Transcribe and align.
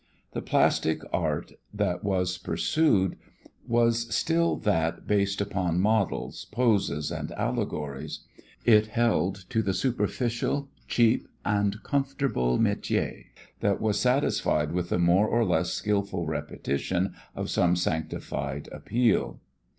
The 0.31 0.41
plastic 0.41 1.03
art 1.13 1.51
that 1.71 2.03
was 2.03 2.39
pursued 2.39 3.17
was 3.67 4.11
still 4.15 4.55
that 4.55 5.05
based 5.05 5.39
upon 5.41 5.79
models, 5.79 6.47
poses 6.51 7.11
and 7.11 7.31
allegories; 7.33 8.21
it 8.65 8.87
held 8.87 9.45
to 9.51 9.61
the 9.61 9.75
superficial, 9.75 10.69
cheap 10.87 11.27
and 11.45 11.83
comfortable 11.83 12.57
metier 12.57 13.25
that 13.59 13.79
was 13.79 13.99
satisfied 13.99 14.71
with 14.71 14.89
the 14.89 14.97
more 14.97 15.27
or 15.27 15.45
less 15.45 15.71
skillful 15.71 16.25
repetition 16.25 17.13
of 17.35 17.51
some 17.51 17.75
sanctified 17.75 18.69
appeal. 18.71 19.39